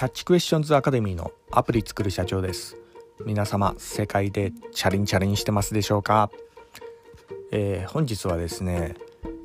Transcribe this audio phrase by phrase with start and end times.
[0.00, 2.78] キャッチクエスチョンズアカデミーのアプリ作る社長です。
[3.26, 6.30] 皆様世界でチャリンチャリンしてますでしょうか、
[7.52, 8.94] えー、本日はですね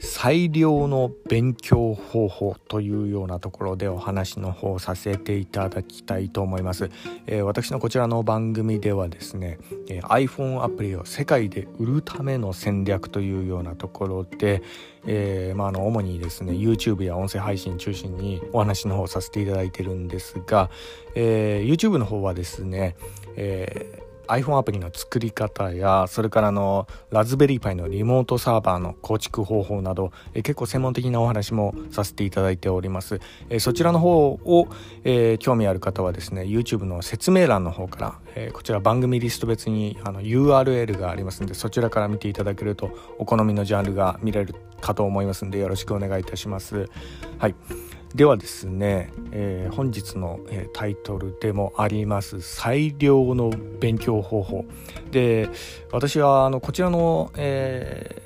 [0.06, 6.92] 最良の勉強方法というようなところでお話の方させていただきたいと思います、
[7.26, 9.58] えー、私のこちらの番組ではですね、
[9.90, 14.62] えー、iPhone アプリを世界で売るための戦略というようなところで、
[15.08, 20.70] えー、まあ、あの主にですね YouTube や音声配信中心にお話の方させていただいてるんですが、
[21.16, 22.96] えー YouTube の方はですね、
[23.36, 33.20] え iPhone アプリの作り方やそれからのラズベリーパイのリモートサーバーの構築方法などえ結構専門的なお話もさせていただいております。
[33.50, 34.68] えそちらの方を、
[35.04, 46.90] え、興味ある方はですね YouTube の説明欄の方から、え、こちら番組リスト別にあの URL がありますのでそちらから見ていただけるとお好みのジャンルが見れるかと思いますのでよろしくお願いいたします。
[47.38, 47.56] はい。
[48.16, 53.50] ではですね、えー、本日の、えー、タイトルでもあります最良の
[53.82, 54.66] 勉強方法。
[55.12, 55.50] で
[55.92, 58.25] 私はあのこちらの、えー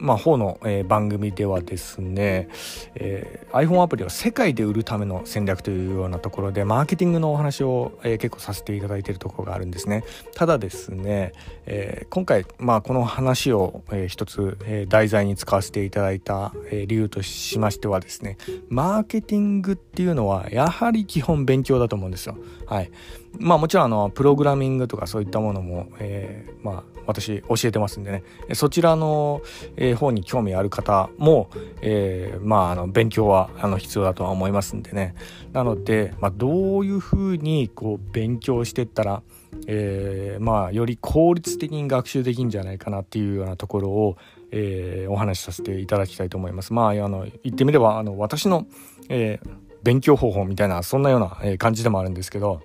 [0.00, 2.48] まあ、方の、えー、番組ではですね、
[2.94, 10.04] えー、iPhone アプリを世界で売るための戦略というようなところでマーケティングのお話を、えー、結構させていただいているところがあるんですね。
[10.34, 11.32] ただですね、
[11.66, 18.36] え、今回、まあ、この話を、えー、一つ、え、題材に使わせていただいた、え、理由としましてはですね
[18.68, 22.36] マーケティングっていうのはやはり基本勉強だと思うんですよ。
[22.66, 22.90] はい。
[23.38, 28.22] まあもちろんあのプログラミングとかそういったものも、え、まあ私教えてますんでね。
[28.54, 29.40] そちらの、
[29.76, 31.50] えー、方に興味ある方も、
[31.82, 35.14] えー、まああの勉強はあの必要だとは思いますんでね
[35.52, 39.22] なので、まあ、どういうふうにこう勉強していったら
[39.66, 44.16] えー、まあより効率的に学習できるんじゃないかなっていうようなところを、
[44.50, 46.72] えー、お話しさせていただきたいと思います。
[46.72, 48.66] まああの言ってみればあの私の、
[49.08, 49.48] えー、
[49.82, 52.62] 勉強方法みたいなそんなような感じでもあるんですけど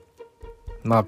[0.83, 1.05] まあ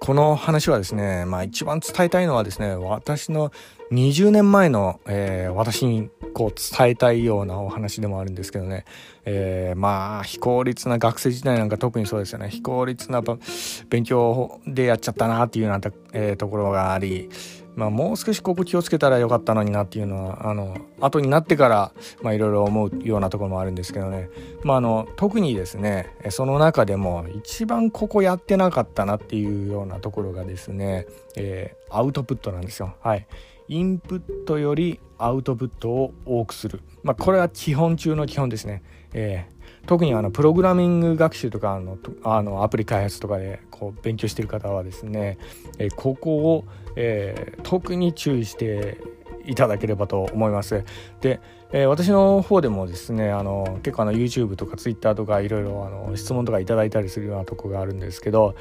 [0.00, 3.52] この話はですね、まあ一番伝えたいのはですね、私の
[3.90, 8.84] 20年前の、えー、私にこう伝えたいようなお話でもあるんですけどね、
[9.24, 13.22] えー、まあ非効率な学生時代なんか特にそうですよね、非効率な
[13.88, 15.80] 勉強でやっちゃったなっていうような、
[16.12, 17.30] えー、ところがあり、
[17.76, 21.92] まあ、もう少しここ気をつけたらよかったのになっていうのはあの後になってから
[22.34, 24.30] いろいろ思うようなところもあるんですけどね、
[24.64, 31.06] まあ、あの特にですねその中でも一番ここやってなかったなっていうようなところがですね、
[31.36, 32.96] えー、アウトプットなんですよ。
[33.00, 33.28] はい。
[33.68, 36.80] インプットよりアウトプットを多くする。
[37.02, 38.82] まあ、これは基本中の基本ですね。
[39.12, 39.58] えー
[39.88, 45.38] 特にあのプログラミング学習とかのあのアプリ開発とかでこう勉強している方はですね、
[45.78, 46.64] えここを、
[46.94, 48.98] えー、特に注意して
[49.46, 50.84] いただければと思います。
[51.22, 51.40] で、
[51.70, 58.54] えー、私の方でもですねあの結構あの YouTube とか Twitter とかいろいろ質問とかいただいたりするようなとこがあるんですけど、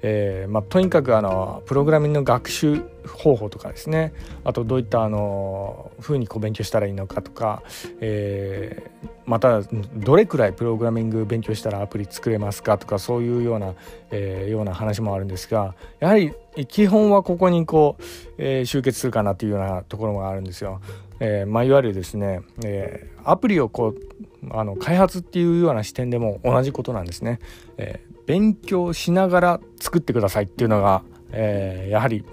[0.00, 7.62] えーまあ、とにかくあのプログラミングの学習方法とかですねあとどういったあの風にこう勉強したらいいのかとか、
[8.00, 13.74] えー、またどれくらいプログラミング勉強したらアプリ作れますかとかそういうような、
[14.10, 16.32] えー、ような話もあるんですがやはり
[16.68, 18.02] 基本はここにこう、
[18.38, 20.80] えー、集結するかなというようなところがあるんですよ。
[21.20, 27.40] えーまあ、いわゆるですね、えー、アプリをこうあの開発っていうような視点でも同じことなんですね。
[27.78, 32.24] えー、勉強しながら作ってくださいっていうのが、え、やはり、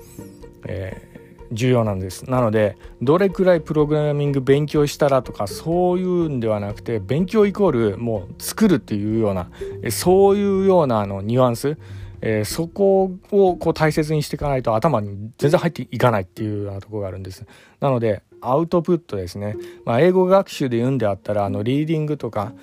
[0.67, 1.13] え、
[1.51, 2.29] 重要なんです。
[2.29, 9.49] なのでどれくらいプログラミング勉強したらとかそういうんではなくて勉強イコールもう作るっていうような
[9.91, 11.77] そういうようなあのニュアンス
[12.25, 17.45] えー、そこをこう大切にしていかないと頭に全然入っていかないっていうようなとこがあるんです。
[17.81, 19.55] なのでアウトプットですね、
[19.85, 22.53] まあ、英語学習で言うんであったらあのリーディングとか、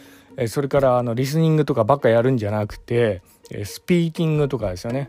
[0.48, 3.22] それからあのリスニングとかばっかやるんじゃなくて、
[3.64, 5.08] スピーキングとかですよね。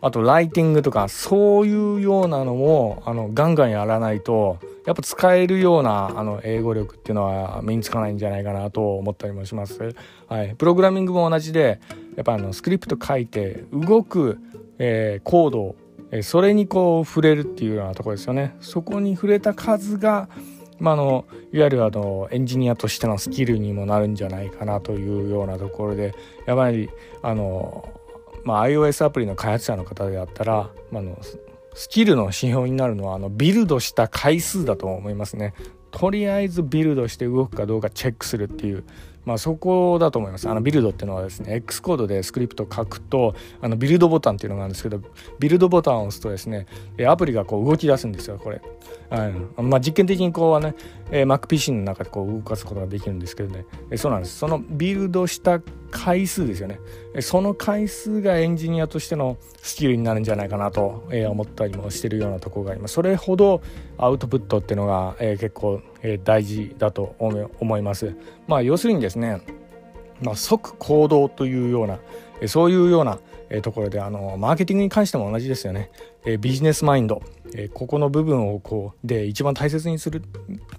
[0.00, 9.94] あとライティングとかそういうようなのもあのガンガンやらないとやっぱ使えるようなあの英語力っていうのは身につかないんじゃないかなと思ったりもします。
[10.26, 11.80] はい、プログラミングも同じで
[12.16, 14.38] やっぱあのスクリプト書いて動く、
[14.78, 15.81] えー、コードえ
[16.20, 18.54] それにこう触れるっていうようなとこですよね。
[18.60, 20.28] そこに触れた数が
[20.82, 26.12] まあ、のいわゆるあのエンジニアとしてのスキルにもなるんじゃないかなというようなところで
[26.44, 26.90] やはり
[27.22, 27.88] あの、
[28.42, 31.16] まあ、iOS アプリの開発者の方であったら、まあの
[31.74, 35.54] スキルの指標になるのはあのビルドした回数だと思いますね。
[35.92, 38.82] とりあえずビルドして動くかどうかチェックするっていう
[39.24, 40.48] まあ、そこだと思います。
[40.48, 45.00] あのビルドっていうのはですね X コードでスクリプトを書くとあのビルドボタンっていうのがあるんですけど
[45.38, 46.66] ビルドボタンを押すとですね
[47.06, 48.60] アプリがこう動き出すんですよこれ、
[49.12, 50.74] うんまあ、実験的にこうはね、
[51.10, 53.64] MacPC の中でこう動かすことができるんですけどね。
[53.96, 54.38] そうなんです。
[54.38, 55.60] そのビルドした
[55.92, 56.80] 回数ですよね。
[57.20, 62.94] その回数がエンジニアとしてのスキルになるんじゃないかなと思ったりもしてるようなところがあります。
[62.94, 63.60] それほど
[63.98, 65.80] アウトプットっていうのが結構
[66.24, 68.16] 大事だと思います。
[68.48, 69.42] まあ要するにですね
[70.22, 71.98] まあ、即行動というような
[72.46, 73.18] そういうような
[73.52, 75.90] えところであのマーケティングに関しても同じですよね。
[76.24, 77.22] えビジネスマインド。
[77.54, 80.22] えここの部分をこうで一番大切にする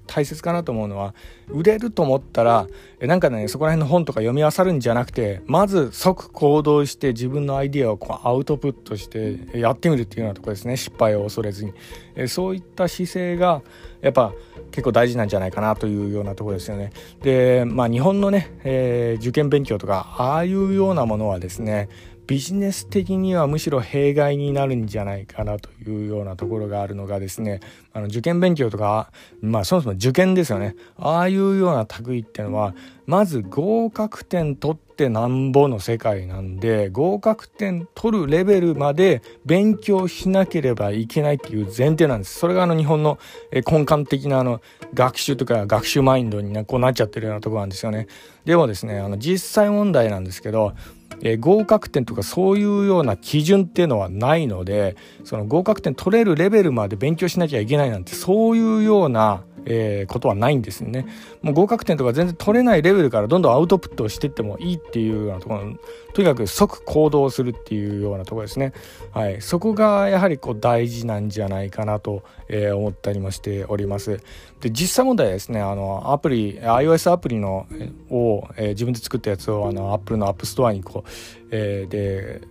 [0.07, 1.13] 大切かなと思うのは
[1.49, 2.67] 売れると思ったら
[2.99, 10.75] えなんかねそこら辺の本とか読み漁るんじゃなくてまず即行動して自分のアイディアをこうアウトプットしてやってみるっていうようなとこですね。
[10.75, 11.73] 失敗を恐れずに。
[12.15, 13.61] えそういった姿勢が
[14.01, 14.33] やっぱ
[14.73, 16.91] 結構大事なんじゃないかなというようなところですよね。
[17.21, 21.89] でまあ日本のね、えー、受験勉強とかああいうようなものはですね
[22.25, 27.59] ビジネス的にはむしろ弊害になるんじゃないかなというようなところがあるのがですね
[27.93, 29.11] あの受験勉強とか
[29.41, 32.73] まあそもそも受験ですよねああいうような類っていうのは
[33.05, 42.39] まず合格点取ってってなんぼの世界なんで合格点取るレベルまで勉強しなければいけないっていう前提なんです。
[42.39, 43.17] それがあの日本の
[43.51, 44.61] 根幹的なあの
[44.93, 48.07] 学習とか学習マインドになこうなっちゃってるようなところなんですよね。
[48.45, 50.73] でもですねあの実際問題なんですけど
[51.21, 61.05] えー、合格点とかそういうような基準っていうのはないのでその合格点取れるレベルまで勉強しなきゃいけないなんてそういうようなえー、ことはないんですよね。
[61.41, 65.73] もう合格点とか全然取れないレベルからどんどんアウトプットしていってもいいっていうようなところ
[66.13, 68.73] とにかく即行動するっていうようなところですね。
[69.11, 74.19] はい、そこがやはりこう大事なんじゃないかなと、えー、思ったりもしております。
[74.61, 77.67] で実際問題はですねあのアプリ iOS アプリの
[78.09, 81.09] を、えー、自分で作ったやつをあの Apple の App Store にこう、
[81.51, 82.41] えー、で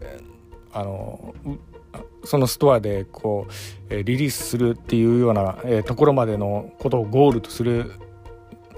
[0.72, 1.34] あの
[2.24, 3.46] そのストアでこ
[3.90, 7.92] う、リリースするっていうような、ところまでのことをゴールとする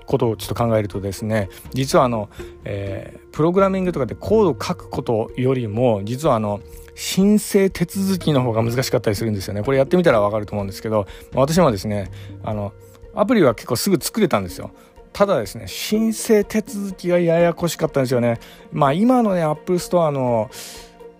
[0.07, 2.29] ことをちょっと考えるとですね実はあの、
[2.65, 6.61] えー、プログラミングとかでコードを書くことよりも実はあの
[6.95, 9.65] 申請手続きの方が難しかったりするんですよね。
[9.65, 12.11] これやってみたらわかると思うんですけど私もですね
[12.45, 12.73] あの
[13.15, 14.71] アプリは結構すぐ作れたんですよ。
[15.13, 18.39] ただですね申請手続きがややこしかったんですよね。
[18.73, 20.51] まあ今のね Apple Store の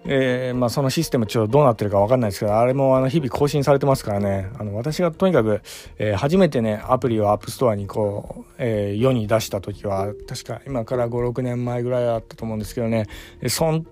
[0.07, 4.51] えーまあ、そのシステムちょっとどうなってるか分かんないですけどあれもあの日々更新されてますからね。
[4.59, 5.63] あの私がとにかく、
[5.99, 13.07] えー、初めてねアプリを App Store にこう、えー、世に出した時は確か今から56年前ぐらいだったと思うんですけどね。
[13.49, 13.87] そん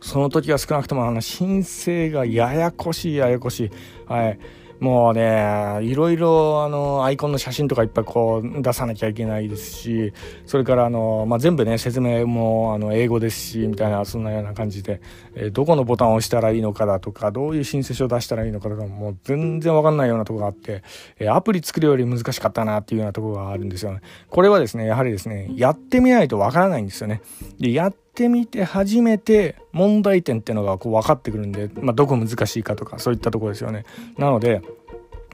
[0.00, 3.70] その時は少なくともあの申請がややこしいややこしい。
[4.06, 4.38] はい。
[4.80, 10.12] もうねいろいろあのアイコンの写真とかいっぱいこう出さなきゃいけないですし
[10.46, 15.00] それからあの、まあ、全部ね説明もあの英語ですしみたいなそんなような感じで、
[15.34, 20.82] えー、どこのボタンを押したらいいのかだとかどういう申請書を出したらいいのかとかもう全然わかんないようなとこがあって、
[21.18, 24.00] えー、アプリ作るより難しかったなっていうようなとこがあるんですよね。
[24.28, 27.22] これはですねやはりですねやってみないとわからないんですよね。
[27.58, 33.84] でやってみて初めて問題点っていうのがこう分かってくるんで、まあ、どこ難しいかとかそういったところですよね。
[34.16, 34.62] なので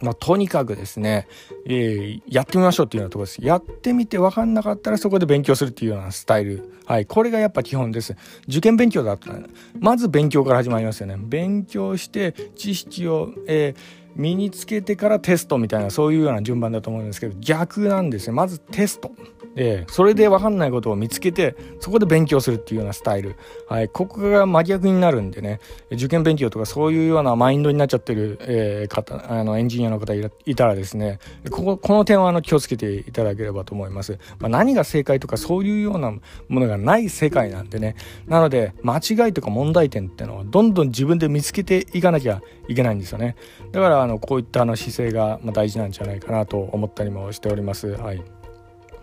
[0.03, 1.29] まあ、とにかくですね、
[1.67, 3.44] えー、やってみましょうっていうようなところです。
[3.44, 6.73] やってみて分かんなかったらそこで勉強するっていうようなスタイル。
[6.87, 7.05] はい。
[7.05, 8.17] これがやっぱ基本です。
[8.49, 9.41] 受験勉強だったら、
[9.79, 11.17] まず勉強から始まりますよね。
[11.19, 19.12] 勉強して知識を、えー、身につけてからテストみたいなそういうような順番だと思うんですけど逆なんですねまずテスト
[19.55, 23.36] でそれで分かんないことを見つけてそこで勉強するっていうようなスタイル、
[23.69, 25.60] はい、ここが真逆になるんでね。
[25.91, 31.19] 受験勉強とかそういうようなマインドになっちゃってる、えー、方あのエンジニアの方いたらですね
[31.51, 36.20] こここの点はあの気をつけていただければと思います、まあ、何が正解とかそういうようなも
[36.60, 37.96] のがない世界なんでね。
[38.27, 43.36] なので間違いとか問題点ってのはどんどん自分で見つけていかなきゃいけないんですよね。
[43.72, 47.89] だからあのこういったあの姿勢が大事なんじゃないかなと思ったりもしております。
[47.89, 48.40] はい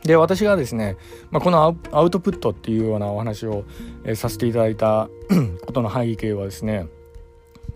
[0.08, 0.98] で私がですね、
[1.30, 3.66] まあ、このアウトプットっていうようなお話を、
[4.06, 5.10] えー、させていただいた
[5.66, 6.88] ことの背景はですね、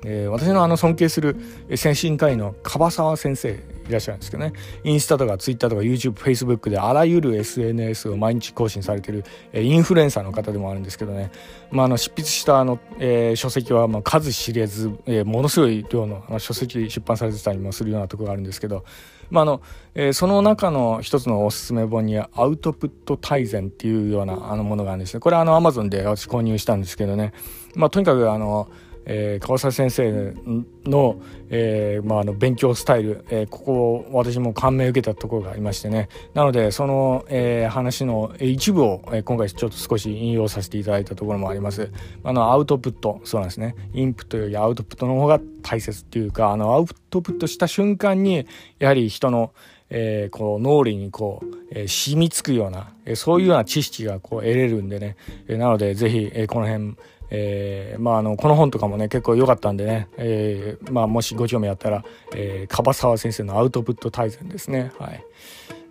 [0.05, 1.35] えー、私のあの尊敬する
[1.75, 3.59] 精神科医の樺沢先生
[3.91, 4.53] いらっしゃるんですけどね。
[4.83, 11.31] インスタとかツイッターとか YouTube、Facebook であらゆる SNS を毎日更新されてる、え、インフルエンサーの方でもあるんですけどね、
[11.69, 18.83] まあ、あの執筆したあの、えー、書籍はまあ数知れず、えー、ものすごい量のあの書籍出版されてたりもするようなところがあるんですけど。
[19.29, 19.62] まああの
[19.95, 25.21] えー、その中の一つのおすすめ本にアウトプット大全っていうようなあのものがあるんですね。
[25.21, 27.33] これはあの Amazon で私購入したんですけどね、
[27.74, 28.69] まあ、とにかくあの
[29.05, 30.34] えー、川崎先生
[30.86, 36.10] の,、えーまあ、あの勉強スタイル、えー、ここを私も感銘を受けたところがありましてね。
[36.34, 41.91] なのでその、えー、話の一部を、えー、今回ちょっと少し引用させていただいたところもあります。
[42.24, 43.75] あのアウトプットそうなんですね。
[43.93, 48.46] インプットよりアウトプットの方が大切っていうかあのアウトプットした瞬間に
[48.79, 49.53] やはり人の
[49.91, 55.17] えー、こう脳裏にこう、えー、染みつくような、えー、そういうような知識がこう得れるんでね、
[55.48, 56.96] えー、なのでぜひ、えー、この辺、
[57.31, 62.03] えー、まああのこの本とかもね結構良かったんでね、えー、まあもしご興味あったら、
[62.35, 64.91] えー、樺沢先生のアウトプット大全ですね。
[65.00, 65.23] はい。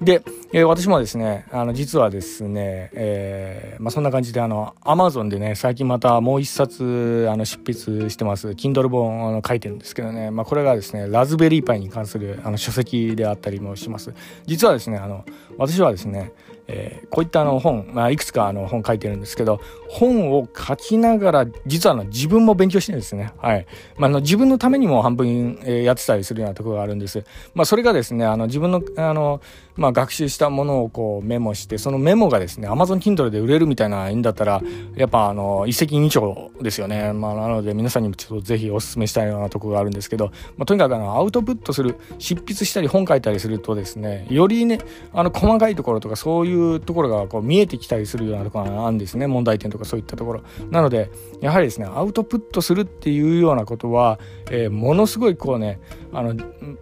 [0.01, 14.15] で、えー、私もですね、あの、実はですね、えー、まあ、そんな感じで、あの、アマゾンでね、最近またもう一冊、あの、執筆してます、Kindle 本、あの、書いてるんですけどね、まあ、これがですね、ラズベリーパイに関する、あの、書籍であったりもします。
[14.47, 15.27] 実はですね、あの、
[15.59, 16.33] 私はですね、
[16.73, 23.33] えー、こういったあの本、まあ、いくつかあの本書いてるんですけど、本を書きながら、実はあの自分も勉強してるんですね。
[23.39, 23.67] はい。
[23.99, 27.25] まあ、の自分のためにも半分、えー、やってたりするようなところがあるんです。
[27.55, 29.41] まあ、それがですね、あの自分の、あの、
[29.81, 34.61] まあ、学習したものをこうメモして、そのメモがですね、Amazon Kindle で売れるみたいないいんだったら、
[34.95, 37.15] やっぱあの、一石二鳥ですよね。
[37.15, 40.27] まあ、なので皆さんにもちょっとぜひお勧めしたいようなとこがあるんですけど、
[40.59, 44.81] まあ、とにかくあの、アウトプットする、執筆したり本書いたりするとですね、よりね、
[45.15, 49.27] あの、細かいところとかそういうところがこう見えてきたりするようなところがあるんですね。
[49.27, 50.43] 問題点とかそういったところ。
[50.71, 51.11] なので、
[51.41, 54.19] やはりですね、アウトプットするっていうようなことは、
[54.51, 55.81] えー、ものすごいこうね、
[56.13, 56.35] あの、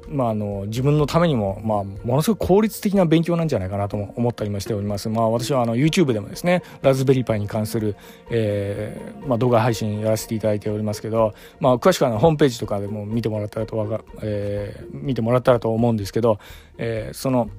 [0.09, 5.09] まあ、あの、自分のためにも、まあ、ものすごい効率的な勉強なんじゃないかなとも思ったりもしております。
[5.09, 7.97] まあ、私はあの、YouTube でもですね、ラズベリーパイに関する、
[8.31, 16.39] えー、まあ、動画配信やらせていただいておりますけど、まあ、詳しくはホームページとかでも見てもらったらとわか、えー、見てもらったらと思うんですけど、
[16.77, 17.51] えー、その、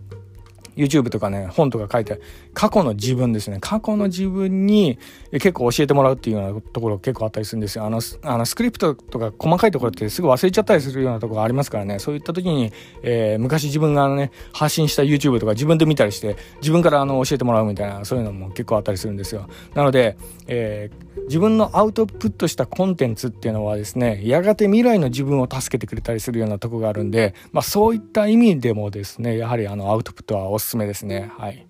[0.76, 2.22] YouTube とかね、本とか書いて、
[2.60, 3.60] 過去の自分ですね。
[3.62, 5.00] 過去の自分に
[5.32, 7.86] 結構教えてもらうっていうようなところ結構あったりするんですよ。
[7.86, 12.00] あの、あのスクリプトとか細かいところってすぐ忘れちゃったりするようなところがありますからね。
[12.00, 19.48] そういった時に、えー、昔自分がね、発信した YouTube とか自分で見たりして、自分からあの教えてもらうみたいな、そういうのも結構あったりするんですよ。
[19.74, 31.32] なので、えー、自分のアウトプットしたコンテンツっていうのはですね、やがて未来の自分を助けてくれたりするようなとこがあるんで、まあそういった意味でもですね、やはりあのアウトプットはおすすめですね。
[31.38, 31.66] はい。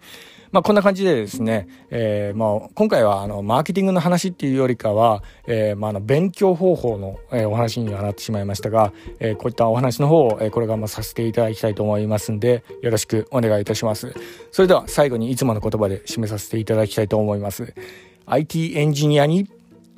[0.51, 14.13] まあ、こんな感じでですね、えー、まあ、今回はあのマーケティングの話っていうよりかは、えー、まあ、の勉強方法の、え、お話にはなってしまいましたが、え、こういったお話の方を、え、これからもさせていただきたいと思いますんでよろしくお願いいたします。
[14.51, 17.74] それでは最後にいつもの言葉で締めさせていただきたいと思います。
[18.25, 19.48] IT エンジニアに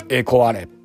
[0.10, 0.81] 栄光あれ。